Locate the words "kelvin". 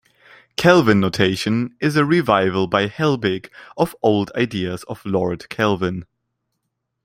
0.55-0.99, 5.49-6.07